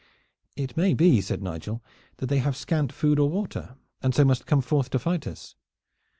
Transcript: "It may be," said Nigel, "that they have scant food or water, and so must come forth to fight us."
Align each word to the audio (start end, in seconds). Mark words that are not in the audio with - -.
"It 0.55 0.75
may 0.75 0.95
be," 0.95 1.21
said 1.21 1.43
Nigel, 1.43 1.83
"that 2.17 2.25
they 2.25 2.39
have 2.39 2.57
scant 2.57 2.91
food 2.91 3.19
or 3.19 3.29
water, 3.29 3.75
and 4.01 4.15
so 4.15 4.25
must 4.25 4.47
come 4.47 4.61
forth 4.61 4.89
to 4.89 4.97
fight 4.97 5.27
us." 5.27 5.53